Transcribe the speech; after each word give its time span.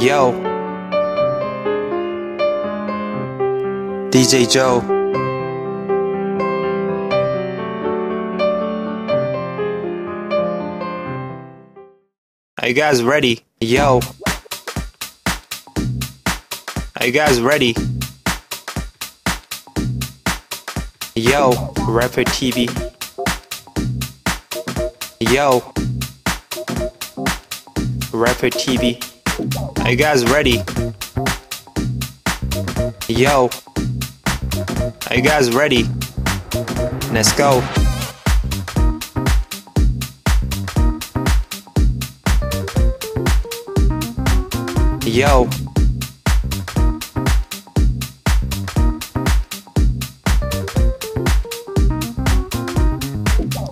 Yo. 0.00 0.32
DJ 4.10 4.48
Joe. 4.48 4.80
Are 12.62 12.68
you 12.68 12.74
guys 12.74 13.02
ready? 13.02 13.40
Yo. 13.60 14.00
Are 17.00 17.06
you 17.06 17.10
guys 17.12 17.40
ready? 17.40 17.74
Yo, 21.16 21.50
Rapper 21.88 22.22
TV. 22.22 22.68
Yo, 25.18 25.58
Rapper 28.12 28.50
TV. 28.50 29.17
Are 29.38 29.90
you 29.92 29.96
guys 29.96 30.24
ready? 30.24 30.60
Yo, 33.06 33.48
are 35.08 35.16
you 35.16 35.22
guys 35.22 35.54
ready? 35.54 35.84
Let's 37.12 37.32
go. 37.34 37.62
Yo. 45.04 45.48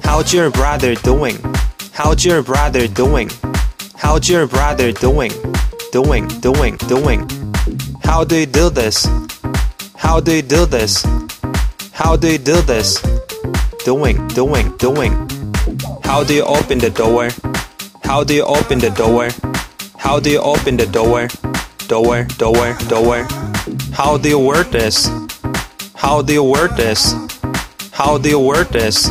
How's 0.05 0.33
your 0.33 0.53
brother 0.53 0.95
doing? 0.95 1.37
How's 1.93 2.25
your 2.25 2.45
brother 2.45 2.87
doing? 2.87 3.31
How's 3.99 4.29
your 4.29 4.47
brother 4.47 4.93
doing? 4.93 5.33
Doing, 5.93 6.29
doing, 6.41 6.77
doing. 6.89 7.29
How 8.03 8.25
do 8.25 8.37
you 8.37 8.47
do 8.47 8.71
this? 8.71 9.07
How 9.97 10.21
do 10.21 10.37
you 10.37 10.43
do 10.43 10.67
this? 10.67 11.05
How 11.93 12.17
do 12.17 12.31
you 12.33 12.39
do 12.39 12.61
this? 12.63 13.01
Doing, 13.85 14.27
doing, 14.29 14.77
doing. 14.77 15.13
How 16.05 16.23
do 16.23 16.35
you 16.35 16.45
open 16.45 16.79
the 16.79 16.91
door? 16.91 17.31
How 18.05 18.23
do 18.23 18.35
you 18.35 18.45
open 18.45 18.79
the 18.79 18.91
door? 18.91 19.29
How 19.97 20.21
do 20.21 20.31
you 20.31 20.41
open 20.41 20.77
the 20.77 20.87
door? 20.87 21.29
Door, 21.89 22.25
door, 22.39 22.77
door. 22.89 23.27
How 23.93 24.19
do 24.19 24.29
you 24.29 24.39
word 24.39 24.71
this? 24.73 25.09
How 25.95 26.23
do 26.23 26.33
you 26.33 26.45
word 26.45 26.77
this? 26.77 27.15
How 27.93 28.19
do 28.19 28.29
you 28.29 28.41
word 28.41 28.69
this? 28.69 29.11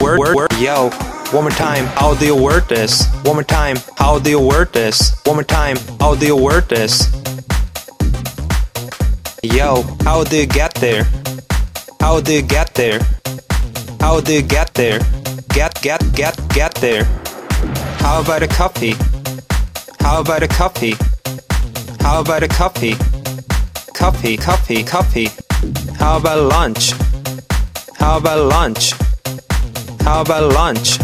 Word, 0.00 0.34
word. 0.34 0.52
Yo, 0.58 0.90
one 1.32 1.44
more 1.44 1.50
time. 1.50 1.86
How 1.86 2.14
do 2.14 2.26
you 2.26 2.36
word 2.36 2.68
this? 2.68 3.06
One 3.24 3.36
more 3.36 3.42
time. 3.42 3.76
How 3.96 4.18
do 4.18 4.28
you 4.28 4.40
word 4.40 4.70
this? 4.72 5.18
One 5.24 5.36
more 5.36 5.44
time. 5.44 5.78
How 5.98 6.14
do 6.14 6.26
you 6.26 6.36
word 6.36 6.68
this? 6.68 7.10
Yo, 9.42 9.82
how 10.04 10.24
do 10.24 10.36
you 10.36 10.46
get 10.46 10.74
there? 10.74 11.04
How 12.00 12.20
do 12.20 12.34
you 12.34 12.42
get 12.42 12.74
there? 12.74 13.00
How 13.98 14.20
do 14.20 14.34
you 14.34 14.42
get 14.42 14.74
there? 14.74 14.98
Get, 15.48 15.80
get, 15.80 16.02
get, 16.12 16.36
get 16.50 16.74
there. 16.76 17.04
How 17.98 18.20
about 18.20 18.42
a 18.42 18.48
coffee? 18.48 18.94
How 20.00 20.20
about 20.20 20.42
a 20.42 20.48
coffee? 20.48 20.94
How 22.00 22.20
about 22.20 22.42
a 22.42 22.48
coffee? 22.48 22.94
Coffee, 23.94 24.36
coffee, 24.36 24.84
coffee. 24.84 25.30
How 25.98 26.18
about 26.18 26.46
lunch? 26.48 26.92
How 27.96 28.18
about 28.18 28.48
lunch? 28.48 28.92
How 30.02 30.20
about 30.20 30.52
lunch? 30.52 31.01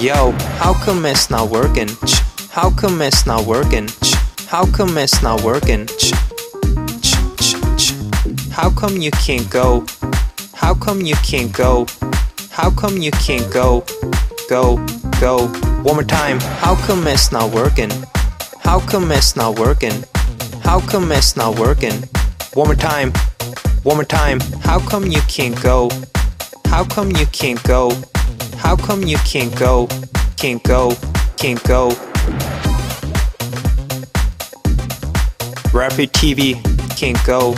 Yo, 0.00 0.32
how 0.60 0.74
come 0.84 1.06
it's 1.06 1.30
not 1.30 1.48
working? 1.48 1.88
Ch, 2.04 2.20
how 2.50 2.68
come 2.68 3.00
it's 3.00 3.24
not 3.24 3.46
working? 3.46 3.86
Ch, 3.86 4.14
how 4.46 4.66
come 4.66 4.98
it's 4.98 5.22
not 5.22 5.40
working? 5.42 5.86
Ch, 5.86 6.12
ch, 7.00 7.16
ch, 7.40 7.54
ch. 7.78 7.94
How 8.50 8.68
come 8.68 8.98
you 8.98 9.10
can't 9.12 9.48
go? 9.48 9.86
How 10.52 10.74
come 10.74 11.00
you 11.00 11.14
can't 11.24 11.50
go? 11.50 11.86
How 12.50 12.70
come 12.70 12.98
you 12.98 13.10
can't 13.12 13.50
go? 13.50 13.86
Go, 14.50 14.76
go. 15.18 15.46
One 15.82 15.94
more 15.94 16.04
time. 16.04 16.40
How 16.60 16.74
come 16.86 17.06
it's 17.06 17.32
not 17.32 17.50
working? 17.52 17.90
How 18.60 18.80
come 18.80 19.10
it's 19.10 19.34
not 19.34 19.58
working? 19.58 20.04
How 20.62 20.80
come 20.80 21.10
it's 21.10 21.36
not 21.36 21.58
working? 21.58 22.02
One 22.52 22.66
more 22.68 22.76
time. 22.76 23.12
One 23.82 23.96
more 23.96 24.04
time. 24.04 24.40
How 24.60 24.78
come 24.78 25.06
you 25.06 25.22
can't 25.22 25.58
go? 25.62 25.90
How 26.66 26.84
come 26.84 27.12
you 27.12 27.24
can't 27.32 27.62
go? 27.62 27.92
How 28.66 28.74
come 28.74 29.04
you 29.04 29.16
can't 29.18 29.56
go? 29.56 29.86
Can't 30.36 30.60
go, 30.64 30.96
can't 31.36 31.62
go. 31.62 31.90
Rapper 35.72 36.08
TV 36.10 36.60
can't 36.98 37.24
go. 37.24 37.54